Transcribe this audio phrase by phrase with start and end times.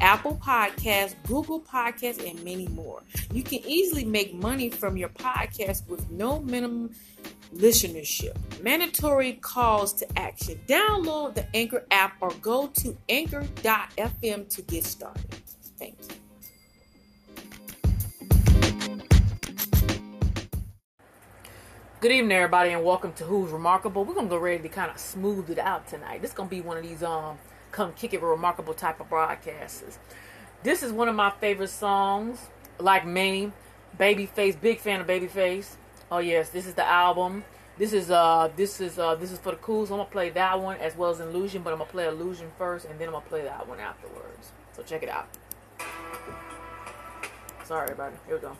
[0.00, 3.02] Apple Podcasts, Google Podcasts, and many more.
[3.32, 6.94] You can easily make money from your podcast with no minimum
[7.54, 8.36] listenership.
[8.62, 10.60] Mandatory calls to action.
[10.66, 15.34] Download the Anchor app or go to anchor.fm to get started.
[15.78, 16.18] Thank you.
[22.00, 24.04] Good evening, everybody, and welcome to Who's Remarkable.
[24.04, 26.22] We're gonna go ready to kind of smooth it out tonight.
[26.22, 27.36] This is gonna be one of these um
[27.72, 29.98] come kick it a remarkable type of broadcasters.
[30.62, 32.40] This is one of my favorite songs,
[32.78, 33.52] like many.
[33.98, 35.76] Babyface, big fan of Babyface.
[36.10, 37.44] Oh yes, this is the album.
[37.78, 39.90] This is uh this is uh this is for the cools.
[39.90, 42.86] I'm gonna play that one as well as Illusion, but I'm gonna play Illusion first
[42.86, 44.52] and then I'm gonna play that one afterwards.
[44.72, 45.28] So check it out.
[47.64, 48.16] Sorry everybody.
[48.26, 48.56] Here we go.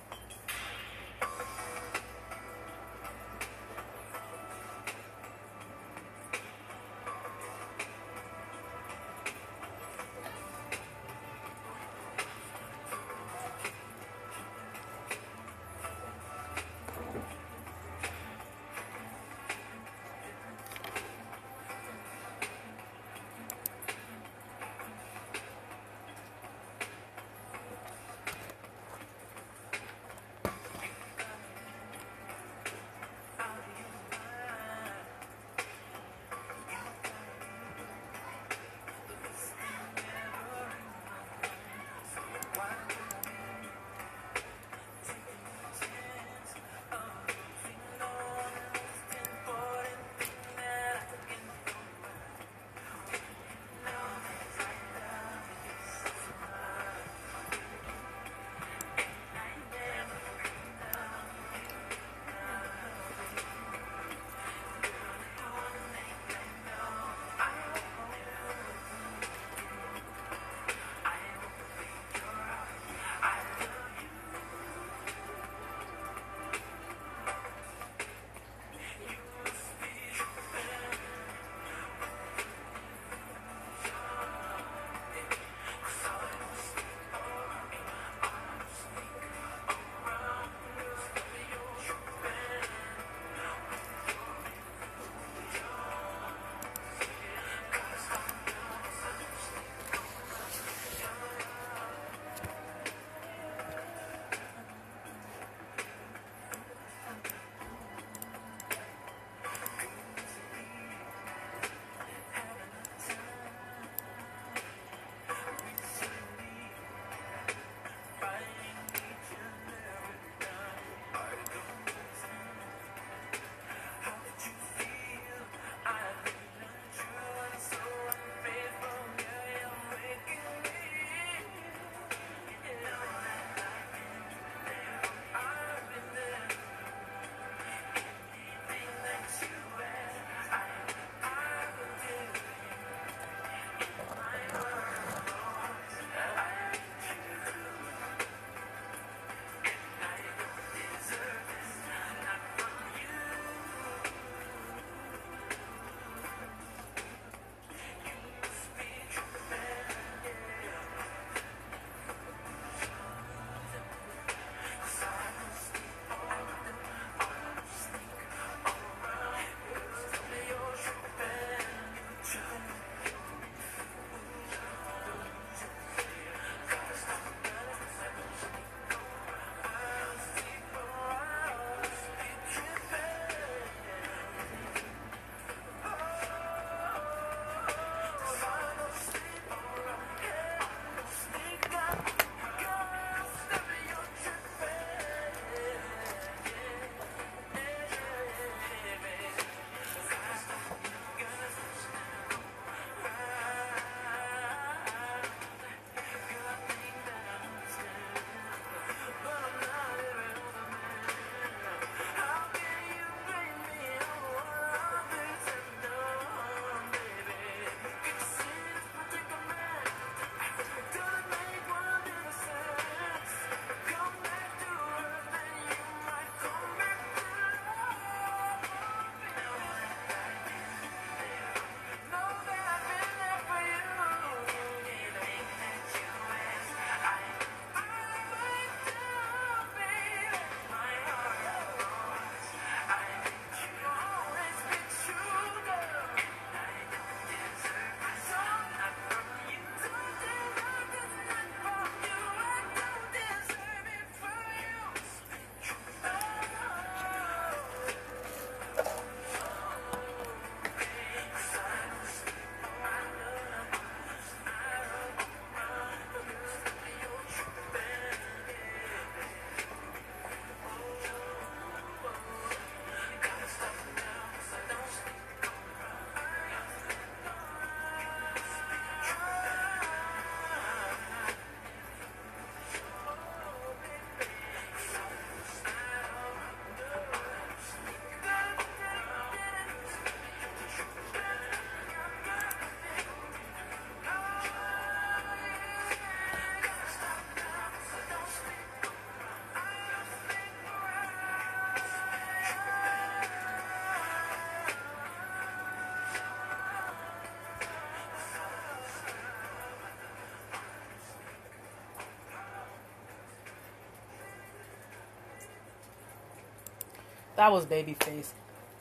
[317.39, 318.33] That was Babyface.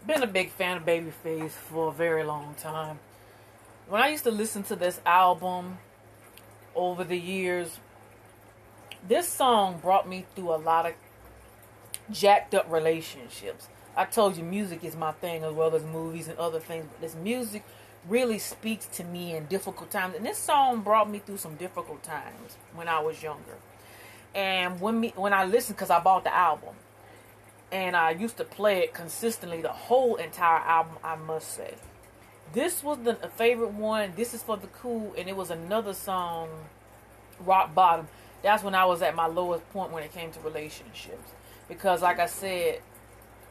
[0.07, 2.97] Been a big fan of Babyface for a very long time.
[3.87, 5.77] When I used to listen to this album
[6.73, 7.79] over the years,
[9.07, 10.93] this song brought me through a lot of
[12.09, 13.67] jacked up relationships.
[13.95, 16.99] I told you music is my thing as well as movies and other things, but
[16.99, 17.63] this music
[18.09, 20.15] really speaks to me in difficult times.
[20.15, 23.57] And this song brought me through some difficult times when I was younger.
[24.33, 26.73] And when me when I listened, because I bought the album,
[27.71, 31.75] and I used to play it consistently, the whole entire album, I must say.
[32.53, 34.13] This was the favorite one.
[34.15, 36.49] This is for the cool, and it was another song,
[37.39, 38.07] Rock Bottom.
[38.41, 41.31] That's when I was at my lowest point when it came to relationships.
[41.67, 42.81] Because, like I said,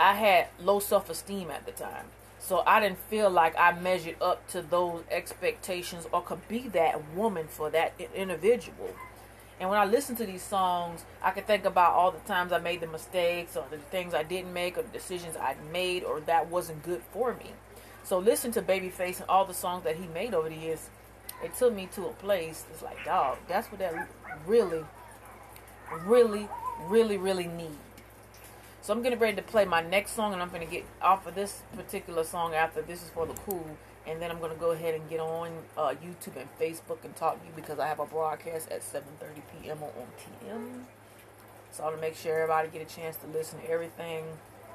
[0.00, 2.06] I had low self esteem at the time.
[2.38, 7.14] So I didn't feel like I measured up to those expectations or could be that
[7.14, 8.94] woman for that individual.
[9.58, 12.58] And when I listen to these songs, I can think about all the times I
[12.58, 16.20] made the mistakes or the things I didn't make or the decisions I made or
[16.20, 17.52] that wasn't good for me.
[18.04, 20.90] So listen to Babyface and all the songs that he made over the years.
[21.42, 22.64] It took me to a place.
[22.70, 24.08] It's like, dog, that's what that
[24.46, 24.84] really,
[26.04, 26.48] really,
[26.86, 27.78] really, really need.
[28.82, 31.26] So I'm getting ready to play my next song, and I'm going to get off
[31.26, 33.76] of this particular song after this is for the cool.
[34.06, 37.14] And then I'm going to go ahead and get on uh, YouTube and Facebook and
[37.16, 39.02] talk to you because I have a broadcast at 7.30
[39.62, 39.78] p.m.
[39.82, 40.84] on TM.
[41.72, 44.24] So I want to make sure everybody get a chance to listen to everything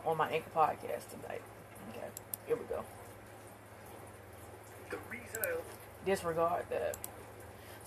[0.05, 1.41] on my Anchor podcast tonight.
[1.89, 2.07] Okay,
[2.45, 2.83] here we go.
[6.05, 6.97] Disregard that.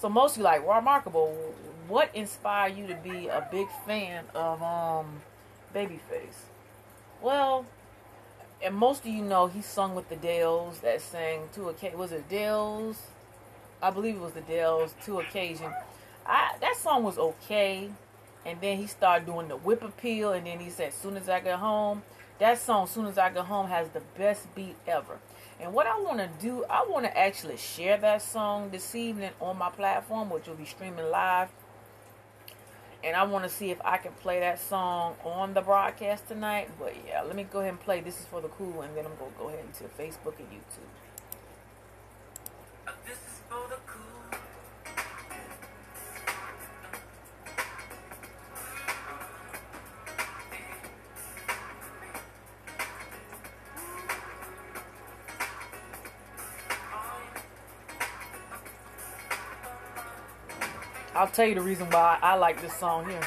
[0.01, 1.55] So mostly like remarkable.
[1.89, 5.21] What inspired you to be a big fan of um
[5.75, 6.49] Babyface?
[7.21, 7.67] Well,
[8.65, 12.13] and most of you know he sung with the Dells that sang to a was
[12.13, 12.97] it Dells?
[13.83, 15.71] I believe it was the Dells to occasion.
[16.27, 17.91] I that song was okay,
[18.47, 21.41] and then he started doing the whip appeal, and then he said, "Soon as I
[21.41, 22.03] get home."
[22.39, 25.19] That song, "Soon as I get home," has the best beat ever.
[25.61, 29.31] And what I want to do, I want to actually share that song this evening
[29.41, 31.51] on my platform, which will be streaming live
[33.05, 36.71] and I want to see if I can play that song on the broadcast tonight.
[36.79, 39.05] But yeah, let me go ahead and play This is for the Cool, and then
[39.05, 41.04] I'm to go ahead into Facebook and YouTube.
[61.25, 63.23] I'll tell you the reason why I like this song here.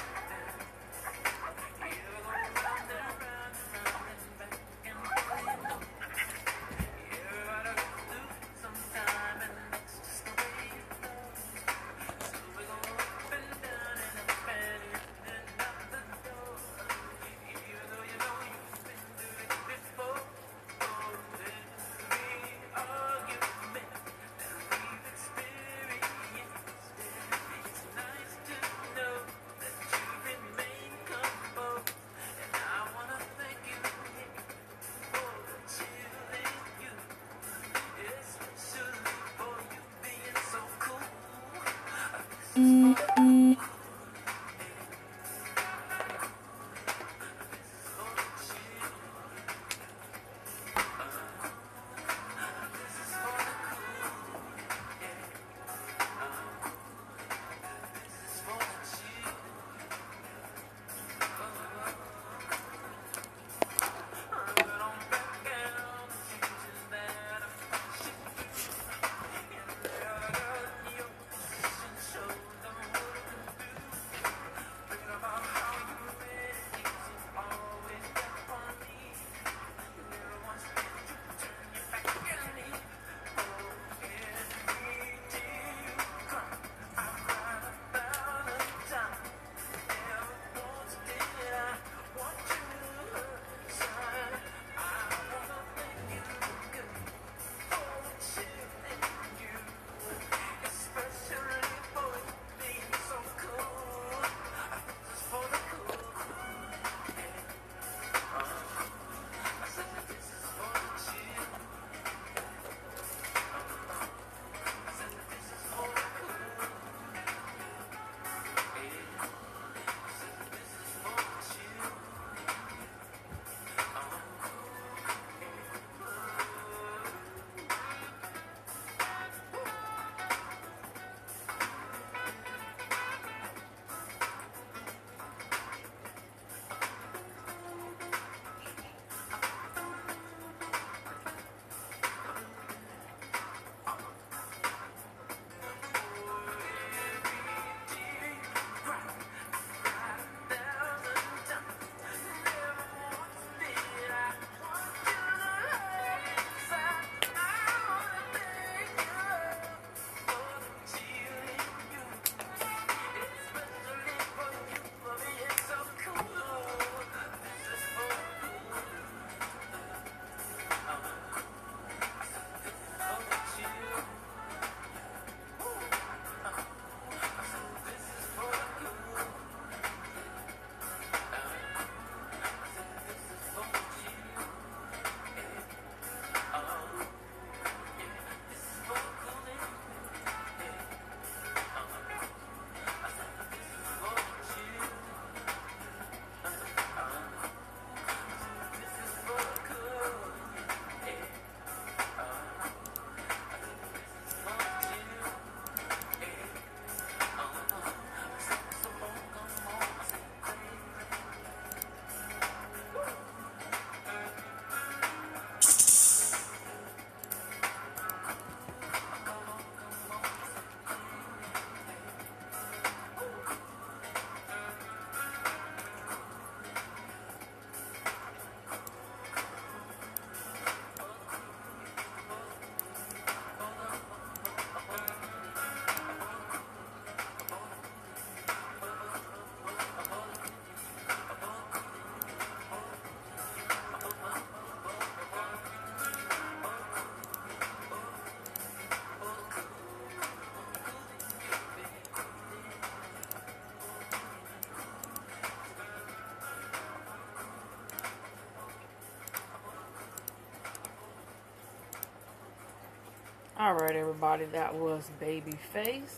[263.60, 266.18] All right, everybody, that was Babyface,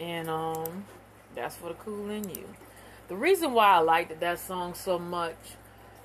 [0.00, 0.84] and um,
[1.36, 2.48] that's for the cool in you.
[3.06, 5.36] The reason why I liked that song so much,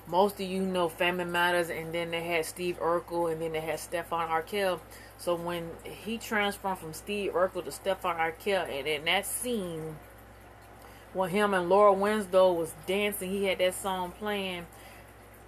[0.06, 3.62] most of you know Family Matters, and then they had Steve Urkel, and then they
[3.62, 4.80] had Stefan Urquelle.
[5.18, 9.96] So when he transformed from Steve Urkel to Stefan Urquelle, and in that scene,
[11.14, 14.68] when him and Laura Winslow was dancing, he had that song playing,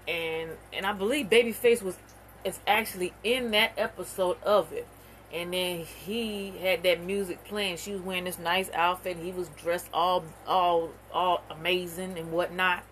[0.07, 1.95] and and I believe Babyface was
[2.45, 4.87] is actually in that episode of it.
[5.33, 7.77] And then he had that music playing.
[7.77, 9.17] She was wearing this nice outfit.
[9.17, 12.83] He was dressed all all all amazing and whatnot.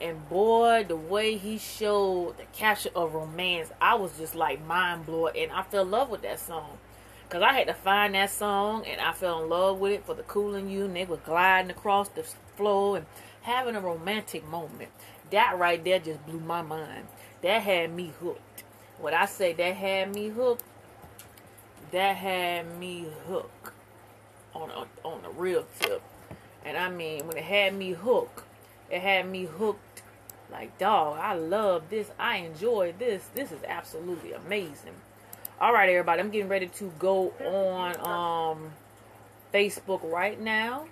[0.00, 5.06] And boy, the way he showed the capture of romance, I was just like mind
[5.06, 5.34] blowing.
[5.36, 6.78] And I fell in love with that song.
[7.30, 10.14] Cause I had to find that song and I fell in love with it for
[10.14, 12.24] the cooling you and they were gliding across the
[12.56, 13.06] floor and
[13.42, 14.90] having a romantic moment.
[15.30, 17.06] That right there just blew my mind.
[17.42, 18.40] That had me hooked.
[19.00, 20.64] What I say that had me hooked,
[21.92, 23.70] that had me hooked
[24.54, 26.02] on a, on a real tip.
[26.64, 28.42] And I mean, when it had me hooked,
[28.90, 30.02] it had me hooked
[30.50, 32.10] like, dog, I love this.
[32.18, 33.28] I enjoy this.
[33.34, 34.94] This is absolutely amazing.
[35.60, 38.70] All right, everybody, I'm getting ready to go on um,
[39.52, 40.86] Facebook right now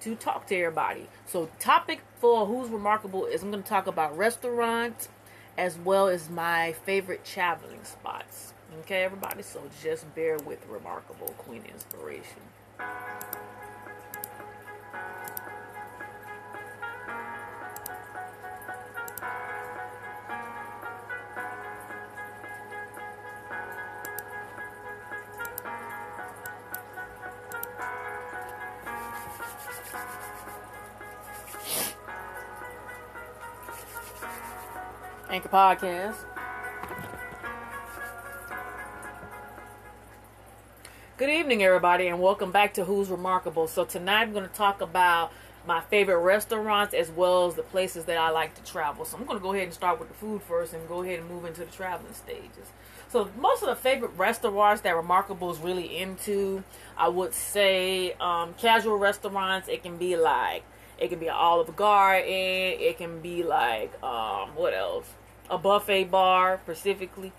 [0.00, 1.06] to talk to everybody.
[1.26, 5.08] So, topic for Who's Remarkable is I'm going to talk about restaurants
[5.58, 8.54] as well as my favorite traveling spots.
[8.80, 9.42] Okay, everybody?
[9.42, 12.40] So just bear with Remarkable Queen Inspiration.
[35.30, 36.16] Anchor Podcast.
[41.18, 43.66] Good evening, everybody, and welcome back to Who's Remarkable.
[43.66, 45.32] So, tonight I'm going to talk about
[45.66, 49.04] my favorite restaurants as well as the places that I like to travel.
[49.04, 51.18] So, I'm going to go ahead and start with the food first and go ahead
[51.18, 52.72] and move into the traveling stages.
[53.10, 56.64] So, most of the favorite restaurants that Remarkable is really into,
[56.96, 59.68] I would say um, casual restaurants.
[59.68, 60.64] It can be like
[60.98, 62.24] it can be an Olive Garden.
[62.26, 65.06] It can be like um, what else?
[65.50, 67.32] a buffet bar specifically.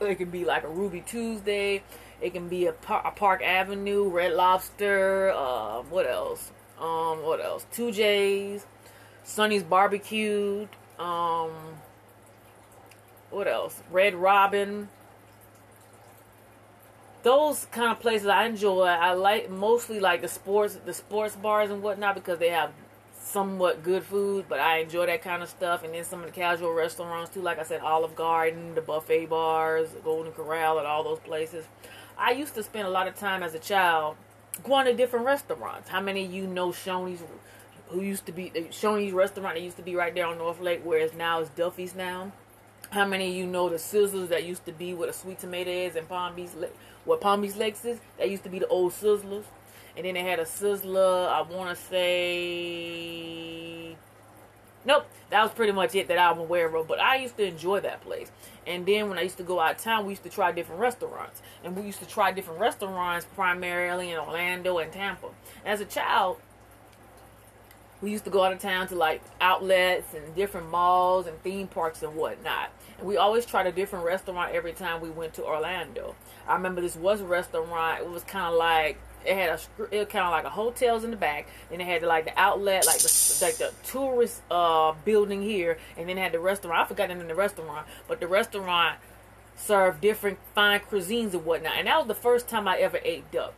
[0.00, 1.82] It can be like a Ruby Tuesday.
[2.20, 5.32] It can be a, par- a Park Avenue, Red Lobster.
[5.34, 6.52] Uh, what else?
[6.78, 7.66] Um, what else?
[7.72, 8.66] TooJay's,
[9.24, 10.68] Sonny's Barbecued.
[10.98, 11.50] Um,
[13.30, 13.82] what else?
[13.90, 14.88] Red Robin.
[17.22, 18.84] Those kind of places I enjoy.
[18.84, 22.72] I like mostly like the sports, the sports bars and whatnot because they have
[23.30, 25.84] somewhat good food, but I enjoy that kind of stuff.
[25.84, 29.26] And then some of the casual restaurants too, like I said, Olive Garden, the buffet
[29.26, 31.64] bars, Golden Corral, and all those places.
[32.18, 34.16] I used to spend a lot of time as a child
[34.64, 35.88] going to different restaurants.
[35.88, 37.22] How many of you know Shoney's?
[37.88, 39.54] Who used to be the Shoney's restaurant?
[39.54, 42.32] That used to be right there on North Lake, whereas now it's Duffy's now.
[42.90, 45.70] How many of you know the Sizzlers that used to be where the Sweet Tomato
[45.70, 46.50] is in Palm Beach,
[47.04, 47.98] what Palm Beach Lakes is?
[48.18, 49.44] That used to be the old Sizzlers.
[49.96, 53.40] And then they had a Sizzler, I want to say.
[54.84, 56.88] Nope, that was pretty much it that I'm aware of.
[56.88, 58.32] But I used to enjoy that place.
[58.66, 60.80] And then when I used to go out of town, we used to try different
[60.80, 61.42] restaurants.
[61.64, 65.28] And we used to try different restaurants primarily in Orlando and Tampa.
[65.64, 66.38] As a child,
[68.00, 71.66] we used to go out of town to like outlets and different malls and theme
[71.66, 72.70] parks and whatnot.
[72.98, 76.14] And we always tried a different restaurant every time we went to Orlando.
[76.48, 78.00] I remember this was a restaurant.
[78.00, 79.58] It was kind of like it had a
[79.94, 82.86] it kind of like a hotels in the back and it had like the outlet
[82.86, 87.08] like the like the tourist uh building here and then had the restaurant i forgot
[87.08, 88.98] the name of the restaurant but the restaurant
[89.56, 93.30] served different fine cuisines and whatnot and that was the first time i ever ate
[93.30, 93.54] duck.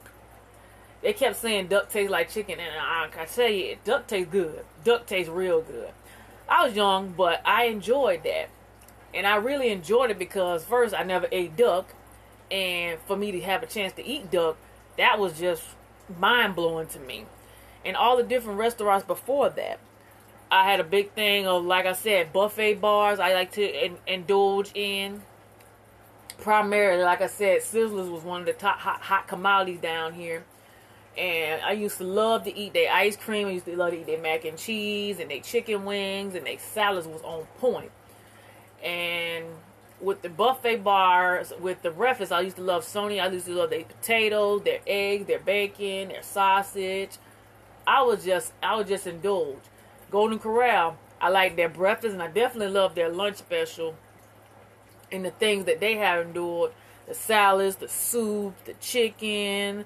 [1.00, 4.64] They kept saying duck tastes like chicken and i, I tell you duck tastes good.
[4.84, 5.90] Duck tastes real good.
[6.48, 8.48] I was young but i enjoyed that
[9.14, 11.94] and i really enjoyed it because first i never ate duck
[12.50, 14.56] and for me to have a chance to eat duck
[14.96, 15.62] that was just
[16.18, 17.26] mind blowing to me.
[17.84, 19.80] And all the different restaurants before that.
[20.50, 23.18] I had a big thing of, like I said, buffet bars.
[23.18, 25.22] I like to in, indulge in.
[26.38, 30.44] Primarily, like I said, Sizzlers was one of the top hot, hot commodities down here.
[31.16, 33.48] And I used to love to eat their ice cream.
[33.48, 36.46] I used to love to eat their mac and cheese and their chicken wings and
[36.46, 37.90] their salads was on point.
[38.82, 39.46] And
[40.02, 43.22] with the buffet bars, with the breakfast, I used to love Sony.
[43.22, 47.18] I used to love their potatoes, their egg, their bacon, their sausage.
[47.86, 49.62] I was just, I was just indulge.
[50.10, 53.94] Golden Corral, I like their breakfast, and I definitely love their lunch special
[55.12, 56.72] and the things that they have endured.
[57.06, 59.84] the salads, the soup, the chicken,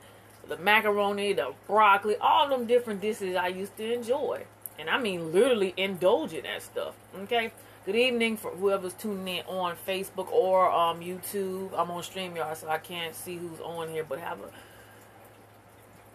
[0.49, 4.45] the macaroni, the broccoli, all them different dishes I used to enjoy.
[4.79, 6.95] And I mean literally indulge in that stuff.
[7.23, 7.53] Okay?
[7.87, 11.71] Good evening for whoever's tuning in on Facebook or um, YouTube.
[11.73, 14.51] I'm on StreamYard, so I can't see who's on here, but have a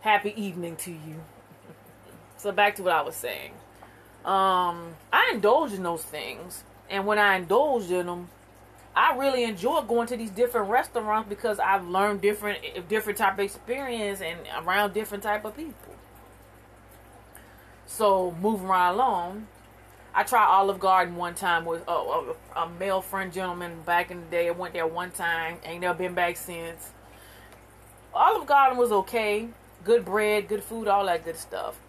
[0.01, 1.23] happy evening to you.
[2.36, 3.51] so back to what I was saying.
[4.25, 8.27] Um, I indulge in those things, and when I indulge in them,
[8.93, 13.39] I really enjoy going to these different restaurants because I've learned different different type of
[13.39, 15.95] experience and around different type of people.
[17.86, 19.47] So moving right along,
[20.13, 24.19] I tried Olive Garden one time with a, a, a, male friend gentleman back in
[24.19, 24.50] the day.
[24.50, 26.91] I went there one time, ain't never been back since.
[28.13, 29.47] Olive Garden was okay,
[29.86, 31.80] good bread, good food, all that good stuff.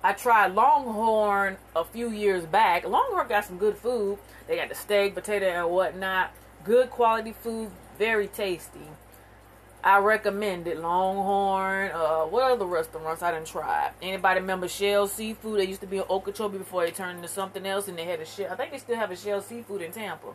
[0.00, 2.84] I tried Longhorn a few years back.
[2.86, 4.18] Longhorn got some good food.
[4.46, 6.30] They got the steak, potato, and whatnot.
[6.62, 8.86] Good quality food, very tasty.
[9.82, 10.80] I recommend it.
[10.80, 11.92] Longhorn.
[11.92, 13.90] Uh, what other restaurants I didn't try?
[14.02, 15.60] Anybody remember Shell Seafood?
[15.60, 18.20] They used to be in Okeechobee before they turned into something else, and they had
[18.20, 18.52] a Shell.
[18.52, 20.34] I think they still have a Shell Seafood in Tampa.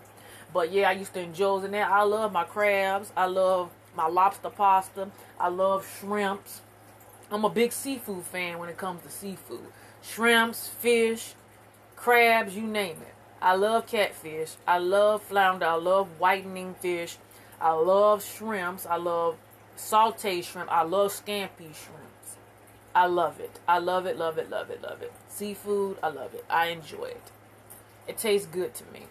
[0.53, 1.75] But yeah, I used to enjoy in.
[1.75, 3.11] I love my crabs.
[3.17, 5.09] I love my lobster pasta.
[5.39, 6.61] I love shrimps.
[7.31, 9.65] I'm a big seafood fan when it comes to seafood.
[10.01, 11.33] Shrimps, fish,
[11.95, 13.15] crabs, you name it.
[13.41, 14.55] I love catfish.
[14.67, 15.65] I love flounder.
[15.65, 17.17] I love whitening fish.
[17.63, 18.85] I love shrimps.
[18.85, 19.37] I love
[19.77, 20.69] saute shrimp.
[20.69, 22.35] I love scampi shrimps.
[22.93, 23.59] I love it.
[23.67, 25.13] I love it, love it, love it, love it.
[25.29, 26.43] Seafood, I love it.
[26.49, 27.31] I enjoy it.
[28.05, 29.07] It tastes good to me.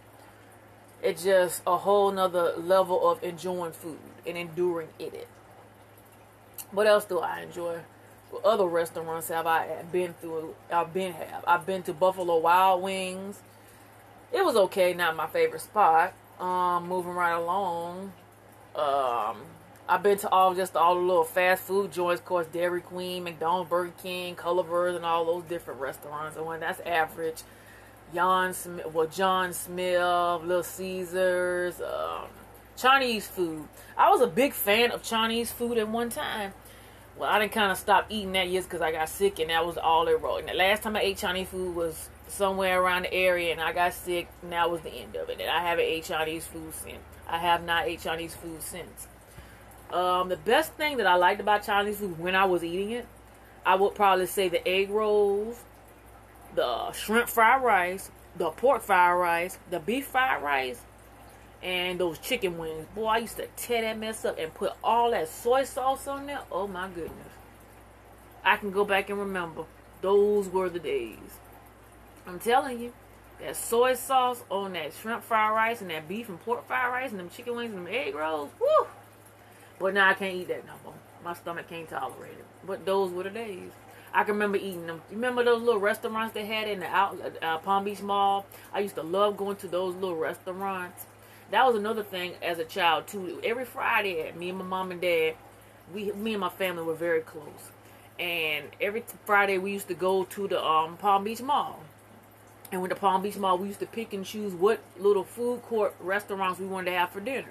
[1.02, 5.26] It's just a whole nother level of enjoying food and enduring it.
[6.70, 7.80] What else do I enjoy?
[8.30, 10.54] What other restaurants have I been through?
[10.70, 11.42] I've been have.
[11.46, 13.40] I've been to Buffalo Wild Wings.
[14.30, 16.12] It was okay, not my favorite spot.
[16.38, 18.12] Um, moving right along.
[18.74, 19.42] Um,
[19.88, 23.24] I've been to all just all the little fast food joints, of course, Dairy Queen,
[23.24, 26.36] McDonald's, Burger King, Culver's, and all those different restaurants.
[26.36, 27.42] And when that's average,
[28.14, 32.26] Jon Smith, well, Jon Smith, Little Caesars, um,
[32.76, 33.68] Chinese food.
[33.96, 36.52] I was a big fan of Chinese food at one time
[37.16, 39.66] well, I didn't kind of stop eating that years because I got sick, and that
[39.66, 40.38] was all it wrote.
[40.40, 43.72] And the last time I ate Chinese food was somewhere around the area, and I
[43.72, 45.40] got sick, and that was the end of it.
[45.40, 46.98] And I haven't ate Chinese food since.
[47.32, 49.08] I have not ate Chinese food since.
[49.90, 53.06] Um, the best thing that I liked about Chinese food when I was eating it,
[53.64, 55.64] I would probably say the egg rolls,
[56.54, 60.82] the shrimp fried rice, the pork fried rice, the beef fried rice,
[61.62, 62.86] and those chicken wings.
[62.94, 66.26] Boy, I used to tear that mess up and put all that soy sauce on
[66.26, 66.40] there.
[66.50, 67.16] Oh my goodness.
[68.44, 69.64] I can go back and remember.
[70.02, 71.38] Those were the days.
[72.26, 72.92] I'm telling you,
[73.42, 77.10] that soy sauce on that shrimp fried rice and that beef and pork fried rice
[77.10, 78.50] and them chicken wings and them egg rolls.
[78.60, 78.86] Woo!
[79.78, 80.94] But now I can't eat that no more.
[81.24, 82.44] My stomach can't tolerate it.
[82.66, 83.70] But those were the days.
[84.14, 85.00] I can remember eating them.
[85.10, 88.46] You remember those little restaurants they had in the out uh, Palm Beach Mall?
[88.72, 91.06] I used to love going to those little restaurants
[91.52, 93.38] that was another thing as a child too.
[93.44, 95.34] Every Friday, me and my mom and dad,
[95.94, 97.70] we, me and my family were very close,
[98.18, 101.78] and every Friday we used to go to the um, Palm Beach Mall.
[102.72, 105.62] And with the Palm Beach Mall, we used to pick and choose what little food
[105.62, 107.50] court restaurants we wanted to have for dinner.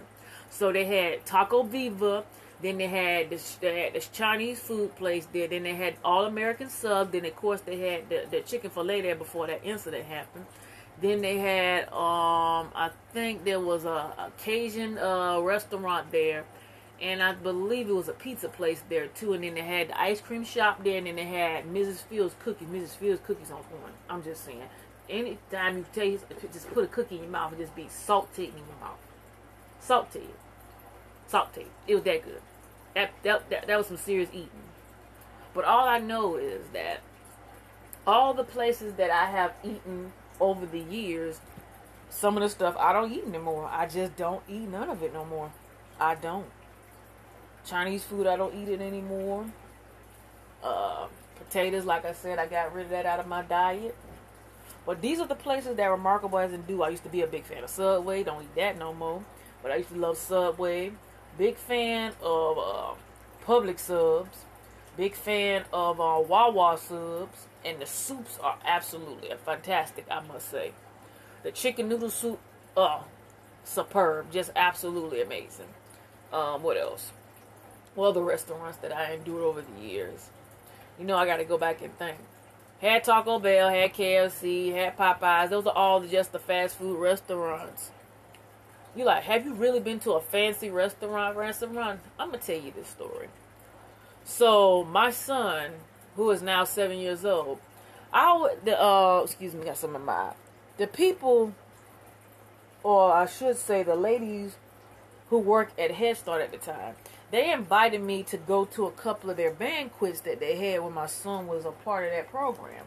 [0.49, 2.25] So they had Taco Viva,
[2.61, 5.47] then they had this, they had this Chinese food place there.
[5.47, 7.11] Then they had All American Sub.
[7.11, 10.45] Then of course they had the, the Chick-fil-A there before that incident happened.
[10.99, 16.45] Then they had, um, I think there was a, a Cajun uh, restaurant there,
[17.01, 19.33] and I believe it was a pizza place there too.
[19.33, 22.03] And then they had the ice cream shop there, and then they had Mrs.
[22.03, 22.67] Fields cookies.
[22.67, 22.95] Mrs.
[22.97, 23.93] Fields cookies on point.
[24.09, 24.61] I'm just saying.
[25.11, 28.55] Anytime you taste, just put a cookie in your mouth and just be salty in
[28.55, 28.97] your mouth.
[29.81, 30.27] Salty,
[31.27, 31.67] salty.
[31.85, 32.41] It was that good.
[32.95, 34.49] That, that that that was some serious eating.
[35.53, 37.01] But all I know is that
[38.07, 41.41] all the places that I have eaten over the years,
[42.09, 43.69] some of the stuff I don't eat anymore.
[43.71, 45.51] I just don't eat none of it no more.
[45.99, 46.47] I don't.
[47.65, 49.45] Chinese food, I don't eat it anymore.
[50.63, 53.95] Uh, potatoes, like I said, I got rid of that out of my diet.
[54.85, 56.81] But these are the places that Remarkable in do.
[56.81, 58.23] I used to be a big fan of Subway.
[58.23, 59.23] Don't eat that no more.
[59.61, 60.91] But I used to love Subway.
[61.37, 62.93] Big fan of uh,
[63.45, 64.45] Publix subs.
[64.97, 70.71] Big fan of uh, Wawa subs and the soups are absolutely fantastic, I must say.
[71.43, 72.39] The chicken noodle soup,
[72.75, 73.01] uh,
[73.63, 75.67] superb, just absolutely amazing.
[76.33, 77.11] Um, what else?
[77.95, 80.29] Well, the restaurants that I endured over the years.
[80.99, 82.17] You know, I got to go back and think.
[82.81, 85.51] Had Taco Bell, had KFC, had Popeyes.
[85.51, 87.91] Those are all just the fast food restaurants.
[88.95, 91.37] You like, have you really been to a fancy restaurant?
[91.37, 91.99] Restaurant?
[92.19, 93.27] I'm gonna tell you this story.
[94.25, 95.71] So my son,
[96.15, 97.59] who is now seven years old,
[98.11, 100.31] I would the uh excuse me, got some of my
[100.77, 101.53] the people,
[102.81, 104.55] or I should say the ladies
[105.29, 106.95] who work at Head Start at the time.
[107.31, 110.93] They invited me to go to a couple of their banquets that they had when
[110.93, 112.85] my son was a part of that program.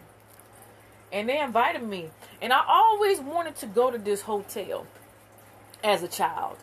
[1.10, 2.10] And they invited me.
[2.42, 4.86] And I always wanted to go to this hotel
[5.82, 6.58] as a child.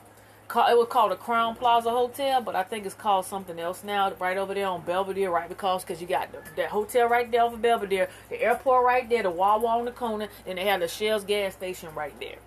[0.54, 4.12] It was called the Crowne Plaza Hotel, but I think it's called something else now.
[4.20, 5.48] Right over there on Belvedere, right?
[5.48, 9.24] Because because you got the, that hotel right there over Belvedere, the airport right there,
[9.24, 12.40] the Wawa on the corner, and they have the Shell's gas station right there.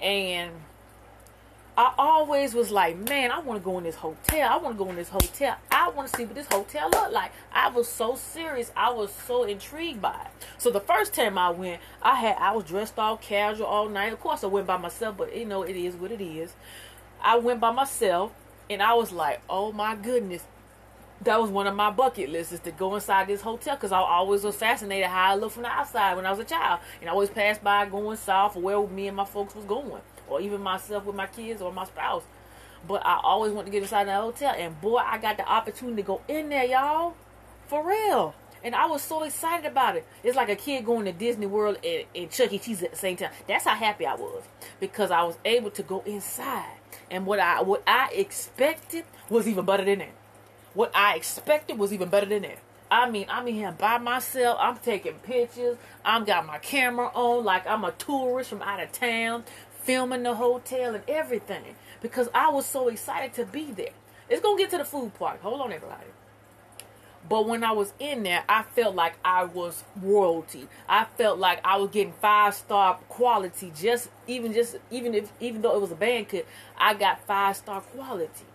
[0.00, 0.50] And
[1.80, 4.50] I always was like, man, I want to go in this hotel.
[4.50, 5.56] I want to go in this hotel.
[5.70, 7.32] I want to see what this hotel looked like.
[7.54, 8.70] I was so serious.
[8.76, 10.46] I was so intrigued by it.
[10.58, 14.12] So the first time I went, I had I was dressed all casual all night.
[14.12, 16.52] Of course, I went by myself, but you know it is what it is.
[17.22, 18.32] I went by myself,
[18.68, 20.44] and I was like, oh my goodness,
[21.22, 24.00] that was one of my bucket lists is to go inside this hotel because I
[24.00, 27.08] always was fascinated how I looked from the outside when I was a child, and
[27.08, 30.60] I always passed by going south where me and my folks was going or even
[30.60, 32.22] myself with my kids or my spouse.
[32.86, 36.02] But I always want to get inside the hotel, and boy, I got the opportunity
[36.02, 37.14] to go in there, y'all,
[37.66, 38.34] for real.
[38.62, 40.06] And I was so excited about it.
[40.22, 42.58] It's like a kid going to Disney World and, and Chuck E.
[42.58, 43.30] Cheese at the same time.
[43.48, 44.42] That's how happy I was
[44.80, 46.76] because I was able to go inside,
[47.10, 50.14] and what I what I expected was even better than that.
[50.74, 52.58] What I expected was even better than that.
[52.90, 54.58] I mean, I'm in here by myself.
[54.60, 55.76] I'm taking pictures.
[56.04, 59.44] I'm got my camera on like I'm a tourist from out of town
[59.82, 63.94] filming the hotel and everything because I was so excited to be there.
[64.28, 65.40] It's gonna get to the food part.
[65.40, 66.06] Hold on, everybody.
[67.28, 70.66] But when I was in there, I felt like I was royalty.
[70.88, 73.72] I felt like I was getting five star quality.
[73.76, 76.46] Just even just even if even though it was a banquet,
[76.78, 78.46] I got five star quality.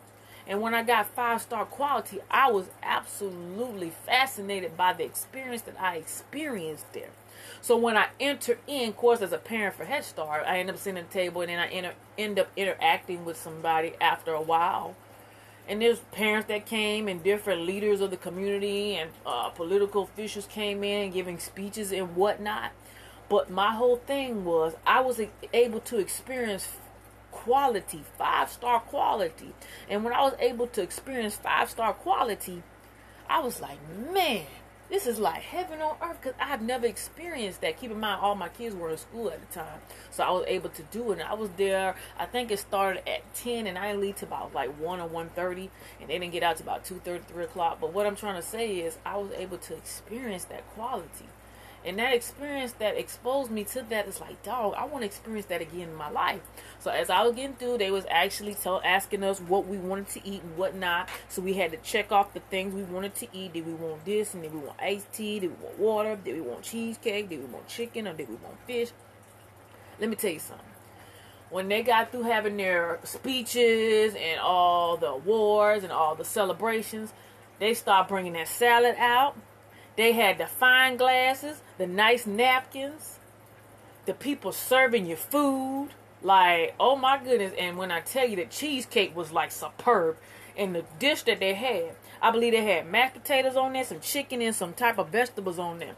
[0.48, 5.80] And when I got five star quality, I was absolutely fascinated by the experience that
[5.80, 7.10] I experienced there.
[7.66, 10.70] So when I enter in, of course, as a parent for Head Start, I end
[10.70, 14.34] up sitting at the table and then I enter, end up interacting with somebody after
[14.34, 14.96] a while.
[15.68, 20.46] And there's parents that came and different leaders of the community and uh, political officials
[20.46, 22.72] came in giving speeches and whatnot.
[23.30, 25.20] But my whole thing was I was
[25.52, 26.68] able to experience
[27.32, 29.56] quality, five star quality.
[29.90, 32.62] And when I was able to experience five star quality,
[33.28, 33.80] I was like,
[34.14, 34.46] man,
[34.90, 37.80] this is like heaven on earth because I have never experienced that.
[37.80, 39.80] Keep in mind, all my kids were in school at the time,
[40.12, 41.20] so I was able to do it.
[41.20, 41.96] And I was there.
[42.20, 45.08] I think it started at ten, and I didn't leave to about like one or
[45.08, 47.80] one thirty, and they didn't get out to about two thirty, three o'clock.
[47.82, 51.26] But what I'm trying to say is, I was able to experience that quality.
[51.86, 55.46] And that experience that exposed me to that is like, dog, I want to experience
[55.48, 56.42] that again in my life.
[56.80, 60.10] So as I was getting through, they was actually tell, asking us what we wanted
[60.10, 61.10] to eat and what not.
[61.30, 63.54] So we had to check off the things we wanted to eat.
[63.54, 64.34] Did we want this?
[64.34, 65.40] And did we want iced tea?
[65.40, 66.16] Did we want water?
[66.16, 67.30] Did we want cheesecake?
[67.30, 68.08] Did we want chicken?
[68.08, 68.90] Or did we want fish?
[70.00, 70.66] Let me tell you something.
[71.52, 77.14] When they got through having their speeches and all the awards and all the celebrations,
[77.60, 79.38] they start bringing that salad out
[79.98, 83.20] they had the fine glasses, the nice napkins,
[84.06, 85.90] the people serving you food.
[86.22, 87.54] Like, oh my goodness.
[87.58, 90.18] And when I tell you the cheesecake was like superb.
[90.58, 94.00] And the dish that they had, I believe they had mashed potatoes on there, some
[94.00, 95.96] chicken, and some type of vegetables on there.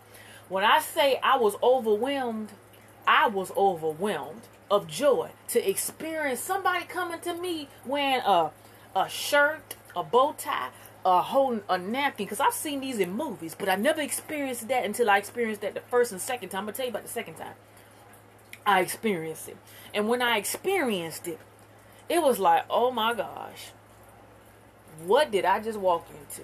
[0.49, 2.49] When I say I was overwhelmed,
[3.07, 8.51] I was overwhelmed of joy to experience somebody coming to me wearing a,
[8.95, 10.69] a shirt, a bow tie,
[11.07, 14.83] uh, holding a napkin because I've seen these in movies, but I never experienced that
[14.83, 16.59] until I experienced that the first and second time.
[16.59, 17.53] I'm gonna tell you about the second time.
[18.65, 19.55] I experienced it,
[19.93, 21.39] and when I experienced it,
[22.09, 23.71] it was like, oh my gosh,
[25.05, 26.41] what did I just walk into?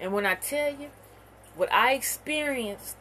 [0.00, 0.88] And when I tell you,
[1.54, 2.96] what I experienced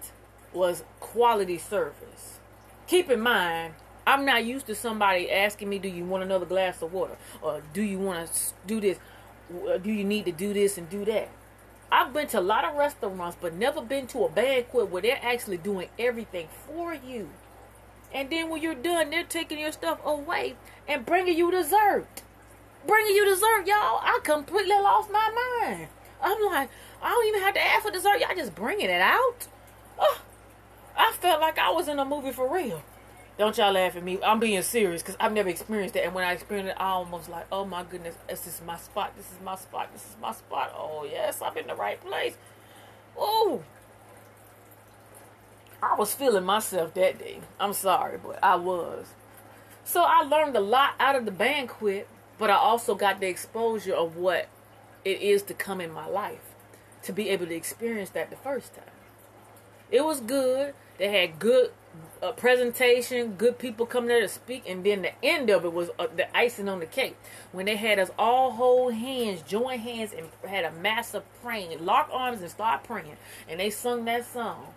[0.54, 2.38] was quality service.
[2.86, 3.74] Keep in mind,
[4.06, 7.62] I'm not used to somebody asking me, "Do you want another glass of water?" or
[7.74, 9.00] "Do you want to do this?"
[9.52, 11.30] Uh, do you need to do this and do that?
[11.92, 15.20] I've been to a lot of restaurants, but never been to a banquet where they're
[15.22, 17.30] actually doing everything for you.
[18.14, 20.56] And then when you're done, they're taking your stuff away
[20.88, 22.24] and bringing you dessert.
[22.86, 24.00] Bringing you dessert, y'all.
[24.02, 25.88] I completely lost my mind.
[26.22, 26.70] I'm like,
[27.02, 28.20] I don't even have to ask for dessert.
[28.20, 29.48] Y'all just bringing it out.
[29.98, 30.22] Oh,
[30.98, 32.84] I felt like I was in a movie for real.
[33.40, 34.20] Don't y'all laugh at me.
[34.22, 36.04] I'm being serious because I've never experienced that.
[36.04, 39.14] And when I experienced it, I almost like, oh my goodness, this is my spot.
[39.16, 39.94] This is my spot.
[39.94, 40.74] This is my spot.
[40.76, 42.36] Oh yes, I'm in the right place.
[43.18, 43.64] Oh,
[45.82, 47.40] I was feeling myself that day.
[47.62, 49.08] I'm sorry, but I was.
[49.86, 53.96] So I learned a lot out of the banquet, but I also got the exposure
[53.96, 54.50] of what
[55.06, 56.54] it is to come in my life,
[57.04, 58.84] to be able to experience that the first time.
[59.90, 60.74] It was good.
[60.98, 61.72] They had good
[62.22, 65.90] uh, presentation, good people coming there to speak, and then the end of it was
[65.98, 67.16] uh, the icing on the cake
[67.52, 72.10] when they had us all hold hands, join hands, and had a massive praying, lock
[72.12, 74.68] arms, and start praying, and they sung that song.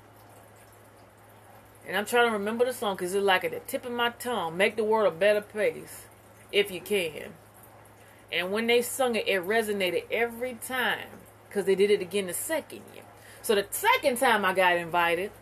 [1.87, 4.11] And I'm trying to remember the song because it's like at the tip of my
[4.11, 4.57] tongue.
[4.57, 6.03] Make the world a better place
[6.53, 7.33] if you can.
[8.31, 11.09] And when they sung it, it resonated every time
[11.49, 13.03] because they did it again the second year.
[13.43, 15.33] So the second time I got invited,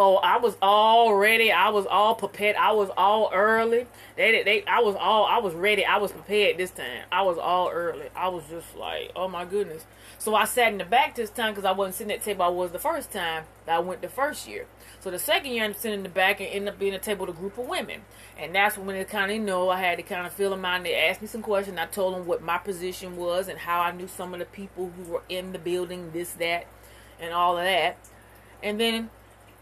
[0.00, 1.52] oh, I was all ready.
[1.52, 2.56] I was all prepared.
[2.56, 3.86] I was all early.
[4.16, 5.84] They, they, I was all, I was ready.
[5.84, 7.04] I was prepared this time.
[7.12, 8.08] I was all early.
[8.16, 9.84] I was just like, oh my goodness.
[10.16, 12.44] So I sat in the back this time because I wasn't sitting at the table
[12.44, 14.66] I was the first time that I went the first year.
[15.00, 17.26] So the second year I'm sitting in the back and ended up being a table
[17.26, 18.00] with a group of women.
[18.38, 20.76] And that's when they kind of know I had to kind of feel them out
[20.76, 21.78] and they asked me some questions.
[21.78, 24.92] I told them what my position was and how I knew some of the people
[24.96, 26.66] who were in the building, this, that,
[27.20, 27.98] and all of that.
[28.62, 29.10] And then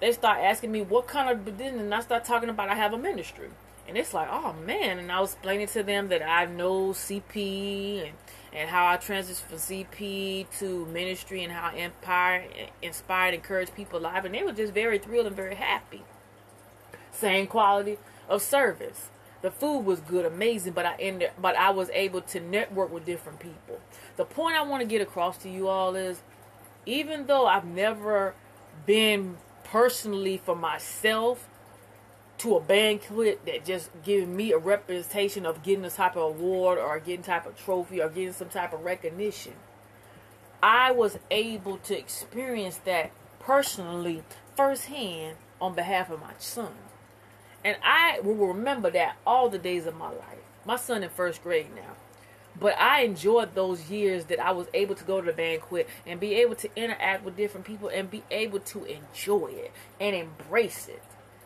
[0.01, 2.99] they start asking me what kind of and I start talking about I have a
[2.99, 3.51] ministry.
[3.87, 8.07] And it's like, oh man, and I was explaining to them that I know CP
[8.07, 8.13] and
[8.53, 12.45] and how I transitioned from CP to ministry and how Empire
[12.81, 16.03] inspired, and encouraged people live, and they were just very thrilled and very happy.
[17.13, 19.11] Same quality of service.
[19.43, 23.05] The food was good, amazing, but I ended, but I was able to network with
[23.05, 23.81] different people.
[24.17, 26.23] The point I want to get across to you all is,
[26.87, 28.35] even though I've never
[28.87, 29.37] been
[29.71, 31.49] personally for myself
[32.39, 36.79] to a banquet that just giving me a representation of getting a type of award
[36.79, 39.55] or getting type of trophy or getting some type of recognition.
[40.63, 44.23] I was able to experience that personally
[44.57, 46.73] firsthand on behalf of my son.
[47.65, 50.45] And I will remember that all the days of my life.
[50.65, 51.97] My son in first grade now.
[52.61, 56.19] But I enjoyed those years that I was able to go to the banquet and
[56.19, 60.89] be able to interact with different people and be able to enjoy it and embrace
[60.89, 61.03] it.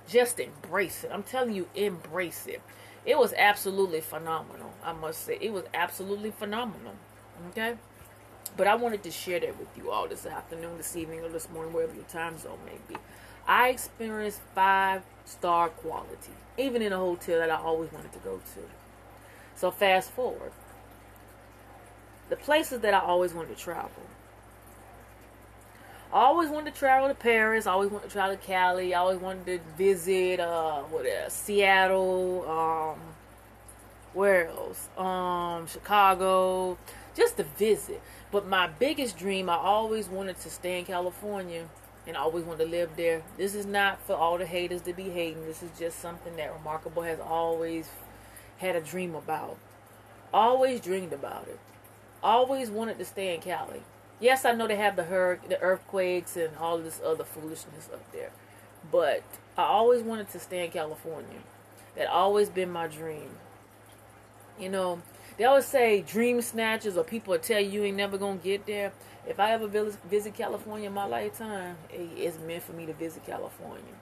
[0.09, 1.11] Just embrace it.
[1.12, 2.62] I'm telling you, embrace it.
[3.05, 5.37] It was absolutely phenomenal, I must say.
[5.40, 6.94] It was absolutely phenomenal.
[7.51, 7.77] Okay?
[8.57, 11.48] But I wanted to share that with you all this afternoon, this evening, or this
[11.51, 12.96] morning, wherever your time zone may be.
[13.46, 18.37] I experienced five star quality, even in a hotel that I always wanted to go
[18.37, 18.61] to.
[19.57, 20.53] So fast forward
[22.33, 23.90] the places that I always wanted to travel.
[26.11, 27.66] I always wanted to travel to Paris.
[27.66, 28.95] I always wanted to travel to Cali.
[28.95, 31.35] I always wanted to visit uh what else?
[31.35, 32.99] Seattle, um
[34.14, 34.88] where else?
[34.97, 36.79] Um Chicago,
[37.14, 38.01] just to visit.
[38.31, 41.68] But my biggest dream, I always wanted to stay in California
[42.07, 43.23] and I always wanted to live there.
[43.37, 45.45] This is not for all the haters to be hating.
[45.45, 47.90] This is just something that Remarkable has always
[48.57, 49.59] had a dream about.
[50.33, 51.61] Always dreamed about it
[52.23, 53.83] always wanted to stay in Cali.
[54.21, 58.11] Yes, I know they have the hur- the earthquakes and all this other foolishness up
[58.13, 58.31] there,
[58.91, 59.23] but
[59.59, 61.41] I always wanted to stay in California.
[61.97, 63.31] That always been my dream.
[64.59, 65.03] You know,
[65.37, 68.93] they always say dream snatchers or people tell you you ain't never gonna get there.
[69.27, 73.95] If I ever visit California in my lifetime, it's meant for me to visit California.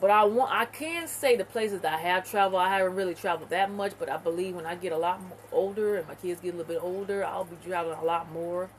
[0.00, 3.14] But I want I can say the places that I have traveled, I haven't really
[3.14, 5.20] traveled that much, but I believe when I get a lot
[5.52, 8.70] older and my kids get a little bit older, I'll be traveling a lot more.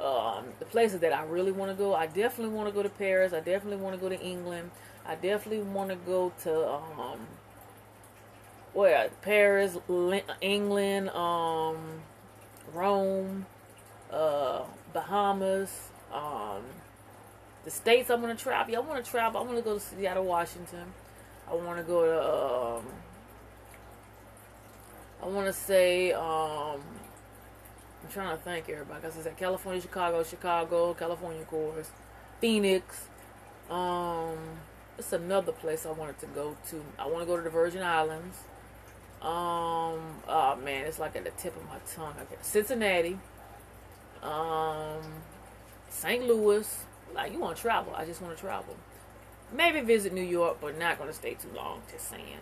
[0.00, 2.88] Um, the places that I really want to go, I definitely want to go to
[2.88, 3.32] Paris.
[3.32, 4.70] I definitely want to go to England.
[5.06, 7.26] I definitely want to go to um,
[9.20, 9.76] Paris,
[10.40, 11.76] England, um,
[12.72, 13.46] Rome,
[14.10, 15.90] uh, Bahamas.
[16.12, 16.62] Um,
[17.70, 18.74] the states I want to travel.
[18.74, 19.40] I want to travel.
[19.40, 20.92] I want to go to Seattle, Washington.
[21.48, 22.78] I want to go to.
[22.78, 22.86] Um,
[25.22, 26.12] I want to say.
[26.12, 26.80] Um,
[28.02, 29.00] I'm trying to thank everybody.
[29.00, 31.90] Cause I said California, Chicago, Chicago, California, of course,
[32.40, 33.06] Phoenix.
[33.70, 34.38] Um,
[34.98, 36.84] it's another place I wanted to go to.
[36.98, 38.36] I want to go to the Virgin Islands.
[39.22, 42.14] Um, oh man, it's like at the tip of my tongue.
[42.22, 42.36] Okay.
[42.40, 43.18] Cincinnati.
[44.22, 45.02] Um,
[45.88, 46.26] St.
[46.26, 46.86] Louis.
[47.14, 47.94] Like, you want to travel.
[47.96, 48.76] I just want to travel.
[49.52, 51.82] Maybe visit New York, but not going to stay too long.
[51.90, 52.38] Just saying.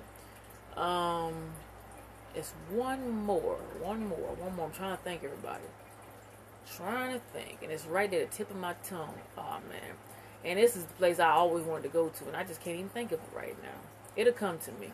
[0.76, 1.34] Um,
[2.34, 3.56] it's one more.
[3.80, 4.18] One more.
[4.18, 4.66] One more.
[4.66, 5.64] I'm trying to thank everybody.
[6.76, 7.58] Trying to think.
[7.62, 9.14] And it's right at the tip of my tongue.
[9.36, 9.94] Oh, man.
[10.44, 12.26] And this is the place I always wanted to go to.
[12.26, 13.78] And I just can't even think of it right now.
[14.16, 14.92] It'll come to me.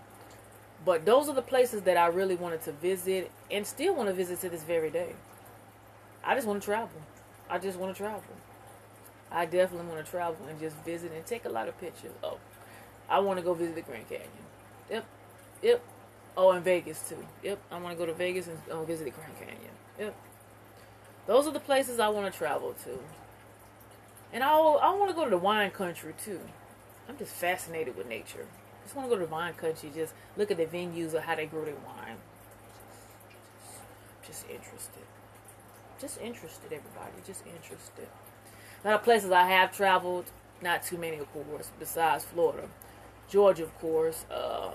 [0.84, 4.14] But those are the places that I really wanted to visit and still want to
[4.14, 5.14] visit to this very day.
[6.22, 7.00] I just want to travel.
[7.48, 8.22] I just want to travel.
[9.34, 12.12] I definitely want to travel and just visit and take a lot of pictures.
[12.22, 12.38] Oh,
[13.08, 14.28] I want to go visit the Grand Canyon.
[14.88, 15.04] Yep,
[15.60, 15.82] yep.
[16.36, 17.26] Oh, and Vegas too.
[17.42, 19.74] Yep, I want to go to Vegas and oh, visit the Grand Canyon.
[19.98, 20.14] Yep,
[21.26, 22.98] those are the places I want to travel to.
[24.32, 26.40] And I I want to go to the wine country too.
[27.08, 28.46] I'm just fascinated with nature.
[28.46, 31.24] I just want to go to the wine country, just look at the venues of
[31.24, 32.16] how they grow their wine.
[34.26, 35.02] Just interested.
[36.00, 37.12] Just interested, everybody.
[37.26, 38.08] Just interested.
[38.84, 40.26] Lot of places I have traveled,
[40.60, 42.68] not too many, of course, besides Florida.
[43.30, 44.26] Georgia, of course.
[44.30, 44.72] Uh,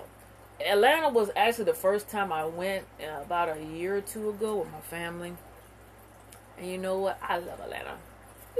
[0.60, 4.56] Atlanta was actually the first time I went uh, about a year or two ago
[4.56, 5.34] with my family.
[6.58, 7.18] And you know what?
[7.22, 7.98] I love Atlanta.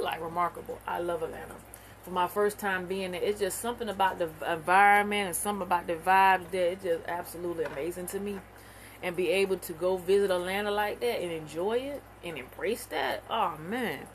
[0.01, 0.79] Like remarkable.
[0.87, 1.57] I love Atlanta.
[2.05, 5.89] For my first time being there, it's just something about the environment and something about
[5.89, 6.73] the vibes there.
[6.73, 8.39] It's just absolutely amazing to me.
[9.03, 13.25] And be able to go visit Atlanta like that and enjoy it and embrace that.
[13.29, 14.07] Oh man.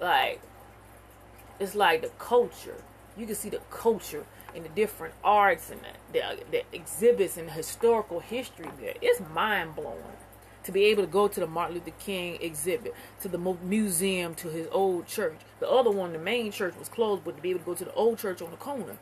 [0.00, 0.40] Like
[1.58, 2.82] it's like the culture.
[3.16, 4.24] You can see the culture
[4.54, 5.80] and the different arts and
[6.12, 8.94] the, the, the exhibits and the historical history there.
[9.00, 10.02] It's mind blowing
[10.66, 14.48] to be able to go to the Martin Luther King exhibit, to the museum, to
[14.48, 15.38] his old church.
[15.60, 17.84] The other one, the main church, was closed, but to be able to go to
[17.84, 18.98] the old church on the corner,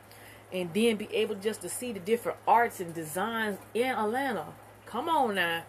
[0.52, 4.44] and then be able just to see the different arts and designs in Atlanta.
[4.84, 5.64] Come on now,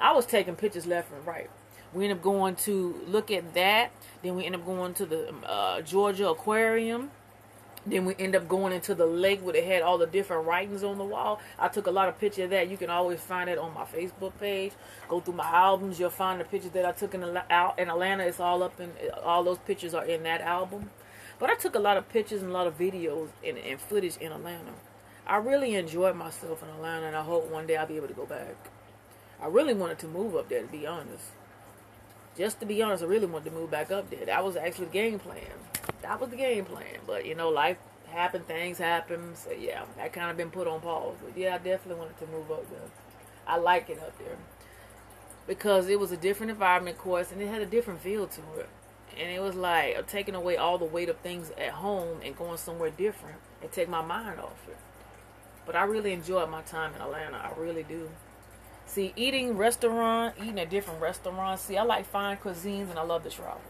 [0.00, 1.48] I was taking pictures left and right.
[1.92, 3.90] We end up going to look at that.
[4.22, 7.10] Then we end up going to the uh, Georgia Aquarium.
[7.86, 10.82] Then we end up going into the lake where they had all the different writings
[10.82, 11.40] on the wall.
[11.56, 12.68] I took a lot of pictures of that.
[12.68, 14.72] You can always find it on my Facebook page.
[15.08, 16.00] Go through my albums.
[16.00, 18.24] You'll find the pictures that I took in, in Atlanta.
[18.24, 18.90] It's all up in
[19.22, 20.90] all those pictures are in that album.
[21.38, 24.16] But I took a lot of pictures and a lot of videos and, and footage
[24.16, 24.72] in Atlanta.
[25.24, 28.14] I really enjoyed myself in Atlanta, and I hope one day I'll be able to
[28.14, 28.70] go back.
[29.40, 31.32] I really wanted to move up there, to be honest.
[32.36, 34.26] Just to be honest, I really wanted to move back up there.
[34.26, 35.40] That was actually the game plan
[36.06, 36.98] that was the game plan.
[37.06, 37.78] But you know, life
[38.08, 39.34] happened, things happen.
[39.34, 41.16] So yeah, that kind of been put on pause.
[41.22, 42.80] But yeah, I definitely wanted to move up there.
[43.46, 44.36] I like it up there
[45.46, 48.40] because it was a different environment, of course, and it had a different feel to
[48.58, 48.68] it.
[49.18, 52.58] And it was like taking away all the weight of things at home and going
[52.58, 54.76] somewhere different and take my mind off it.
[55.64, 57.36] But I really enjoyed my time in Atlanta.
[57.38, 58.10] I really do.
[58.86, 61.62] See, eating restaurant, eating at different restaurants.
[61.62, 63.60] See, I like fine cuisines and I love to travel.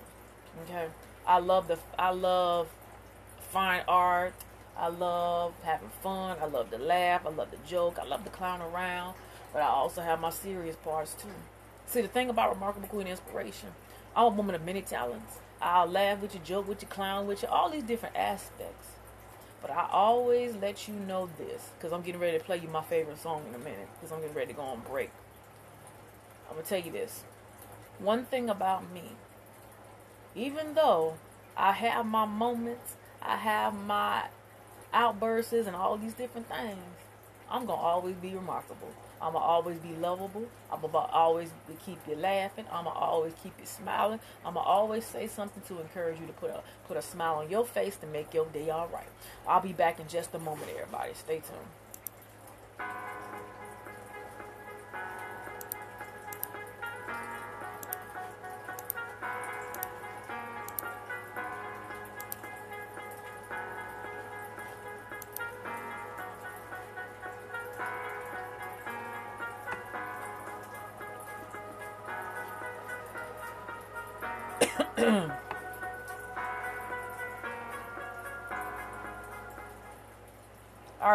[0.64, 0.86] Okay.
[1.26, 2.68] I love the I love
[3.50, 4.34] fine art.
[4.78, 6.36] I love having fun.
[6.40, 7.26] I love to laugh.
[7.26, 7.98] I love to joke.
[8.00, 9.14] I love to clown around.
[9.52, 11.28] But I also have my serious parts too.
[11.86, 13.70] See, the thing about Remarkable Queen Inspiration,
[14.14, 15.38] I'm a woman of many talents.
[15.62, 18.88] I'll laugh with you, joke with you, clown with you, all these different aspects.
[19.66, 22.84] But I always let you know this because I'm getting ready to play you my
[22.84, 25.10] favorite song in a minute because I'm getting ready to go on break.
[26.48, 27.24] I'm going to tell you this.
[27.98, 29.02] One thing about me,
[30.36, 31.14] even though
[31.56, 34.26] I have my moments, I have my
[34.92, 36.78] outbursts and all these different things,
[37.50, 38.92] I'm going to always be remarkable.
[39.20, 40.46] I'm going to always be lovable.
[40.70, 41.50] I'm going to always
[41.84, 42.66] keep you laughing.
[42.70, 44.20] I'm going to always keep you smiling.
[44.44, 47.36] I'm going to always say something to encourage you to put a, put a smile
[47.36, 49.08] on your face to make your day all right.
[49.46, 51.12] I'll be back in just a moment, everybody.
[51.14, 52.86] Stay tuned.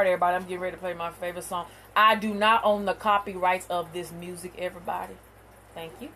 [0.08, 1.68] Everybody, I'm getting ready to play my favorite song.
[1.96, 5.14] I do not own the copyrights of this music, everybody.
[5.74, 6.10] Thank you.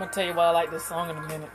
[0.00, 1.50] I'm gonna tell you why I like this song in a minute.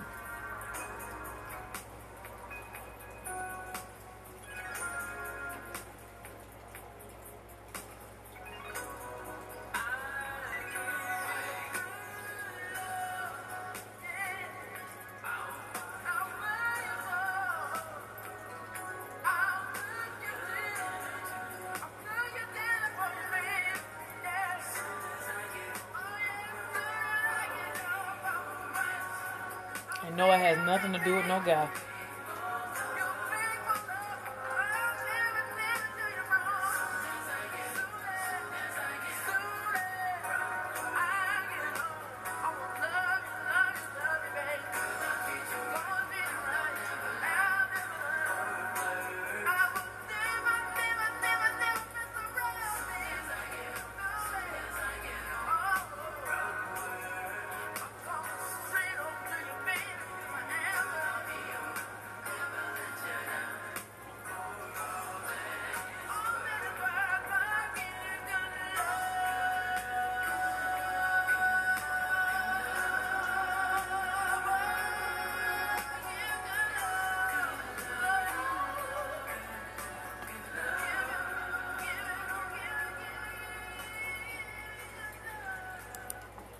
[30.75, 31.69] Nothing to do with no guy.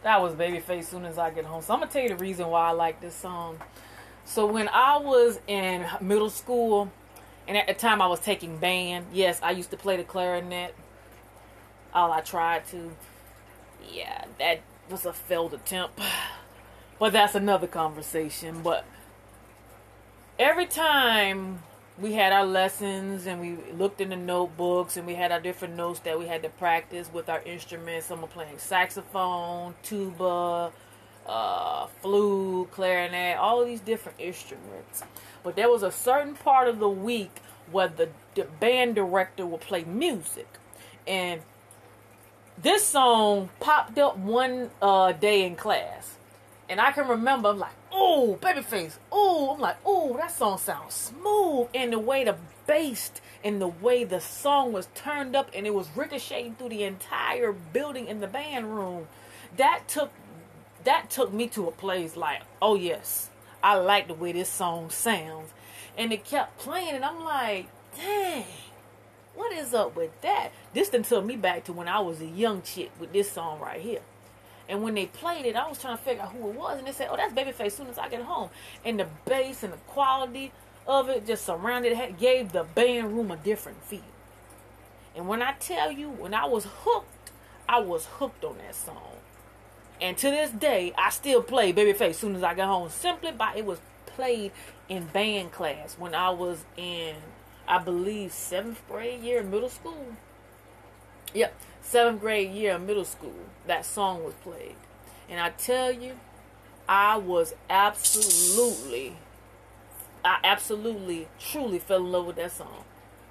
[0.05, 1.63] That was Babyface soon as I get home.
[1.63, 3.57] So I'm gonna tell you the reason why I like this song.
[4.23, 6.91] So when I was in middle school,
[7.47, 10.75] and at the time I was taking band, yes, I used to play the clarinet.
[11.91, 12.91] All I tried to.
[13.91, 15.99] Yeah, that was a failed attempt.
[16.97, 18.61] But that's another conversation.
[18.61, 18.85] But
[20.39, 21.63] every time
[21.99, 25.75] we had our lessons and we looked in the notebooks and we had our different
[25.75, 28.07] notes that we had to practice with our instruments.
[28.07, 30.71] Some were playing saxophone, tuba,
[31.25, 35.03] uh, flute, clarinet, all of these different instruments.
[35.43, 37.41] But there was a certain part of the week
[37.71, 40.47] where the, the band director would play music.
[41.07, 41.41] And
[42.61, 46.17] this song popped up one uh, day in class.
[46.67, 50.93] And I can remember, I'm like, oh, Babyface, oh, I'm like, oh, that song sounds
[50.93, 51.69] smooth.
[51.73, 52.35] And the way the
[52.67, 53.11] bass
[53.43, 57.53] and the way the song was turned up and it was ricocheting through the entire
[57.53, 59.07] building in the band room,
[59.57, 60.11] that took
[60.83, 63.29] that took me to a place like, oh yes,
[63.63, 65.51] I like the way this song sounds.
[65.97, 68.45] And it kept playing, and I'm like, dang,
[69.33, 70.49] what is up with that?
[70.73, 73.59] This then took me back to when I was a young chick with this song
[73.59, 74.01] right here.
[74.68, 76.88] And when they played it, I was trying to figure out who it was, and
[76.88, 78.49] they said, "Oh, that's Babyface." As soon as I get home,
[78.84, 80.51] and the bass and the quality
[80.88, 84.01] of it just surrounded it, gave the band room a different feel.
[85.16, 87.32] And when I tell you, when I was hooked,
[87.70, 89.13] I was hooked on that song.
[90.01, 93.32] And to this day, I still play Babyface as soon as I get home, simply
[93.32, 94.51] by it was played
[94.89, 97.16] in band class when I was in,
[97.68, 100.16] I believe, seventh grade year in middle school.
[101.34, 101.53] Yep,
[101.86, 103.36] seventh grade year in middle school,
[103.67, 104.75] that song was played.
[105.29, 106.13] And I tell you,
[106.89, 109.17] I was absolutely,
[110.23, 112.83] I absolutely, truly fell in love with that song.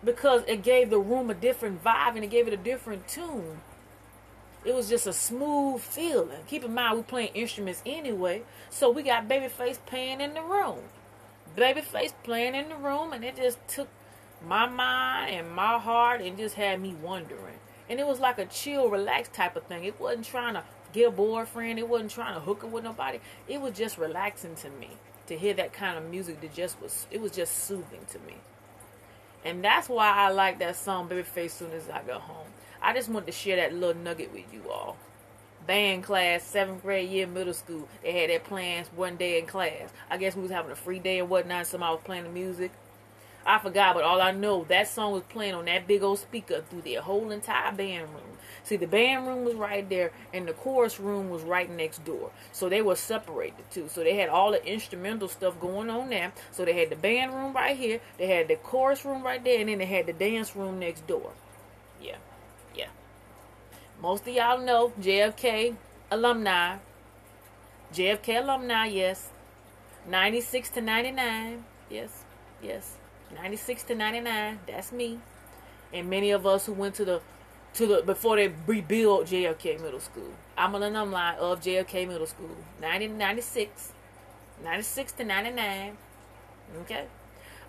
[0.05, 3.61] Because it gave the room a different vibe and it gave it a different tune.
[4.65, 6.39] It was just a smooth feeling.
[6.47, 8.43] Keep in mind, we're playing instruments anyway.
[8.71, 10.79] So we got Babyface playing in the room.
[11.57, 13.89] Babyface playing in the room, and it just took
[14.47, 17.59] my mind and my heart and just had me wondering
[17.89, 19.85] and it was like a chill, relaxed type of thing.
[19.85, 21.79] It wasn't trying to get a boyfriend.
[21.79, 23.21] It wasn't trying to hook up with nobody.
[23.49, 24.91] It was just relaxing to me
[25.27, 26.41] to hear that kind of music.
[26.41, 27.07] That just was.
[27.11, 28.37] It was just soothing to me,
[29.45, 32.49] and that's why I like that song "Babyface." Soon as I go home,
[32.83, 34.97] I just wanted to share that little nugget with you all.
[35.67, 37.89] Band class, seventh grade year, middle school.
[38.03, 39.91] They had their plans one day in class.
[40.11, 41.67] I guess we was having a free day and whatnot.
[41.67, 42.71] Somebody was playing the music.
[43.47, 46.63] I forgot, but all I know that song was playing on that big old speaker
[46.69, 48.39] through the whole entire band room.
[48.63, 52.31] See, the band room was right there, and the chorus room was right next door.
[52.53, 53.89] So they were separated too.
[53.91, 56.33] So they had all the instrumental stuff going on there.
[56.51, 59.61] So they had the band room right here, they had the chorus room right there,
[59.61, 61.33] and then they had the dance room next door.
[62.01, 62.17] Yeah,
[62.75, 62.89] yeah.
[64.01, 65.77] Most of y'all know JFK
[66.11, 66.79] alumni.
[67.93, 69.31] JFK alumni, yes.
[70.09, 71.65] 96 to 99.
[71.91, 72.25] Yes,
[72.63, 72.97] yes.
[73.35, 75.19] 96 to 99 that's me
[75.93, 77.21] and many of us who went to the
[77.75, 80.31] to the before they rebuilt JFK Middle School.
[80.57, 82.57] I'm an alumni of JFK Middle School.
[82.79, 83.93] 1996,
[84.63, 85.97] 96 to 99.
[86.83, 87.07] Okay.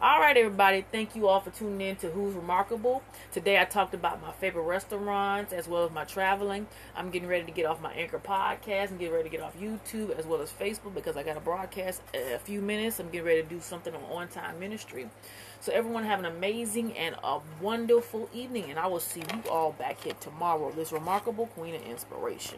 [0.02, 0.86] All right, everybody.
[0.92, 3.02] Thank you all for tuning in to Who's Remarkable.
[3.32, 6.68] Today I talked about my favorite restaurants as well as my traveling.
[6.96, 9.58] I'm getting ready to get off my Anchor podcast and get ready to get off
[9.58, 13.00] YouTube as well as Facebook because I got a broadcast a few minutes.
[13.00, 15.10] I'm getting ready to do something on on time ministry.
[15.66, 19.72] So everyone have an amazing and a wonderful evening, and I will see you all
[19.72, 20.72] back here tomorrow.
[20.72, 22.54] This remarkable queen of inspiration.